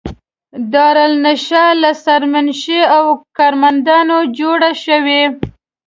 [0.73, 3.05] دارالانشأ له سرمنشي او
[3.37, 5.21] کارمندانو جوړه شوې.